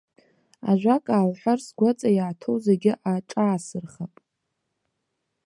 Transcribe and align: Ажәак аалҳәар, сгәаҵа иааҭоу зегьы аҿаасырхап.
Ажәак 0.69 1.05
аалҳәар, 1.15 1.59
сгәаҵа 1.65 2.09
иааҭоу 2.11 2.57
зегьы 2.65 2.93
аҿаасырхап. 3.13 4.13